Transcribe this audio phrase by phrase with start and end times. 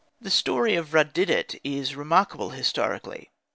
[0.19, 3.29] The story of Rud didet is remarkable historically.